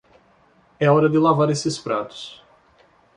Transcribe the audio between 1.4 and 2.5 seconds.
esses pratos.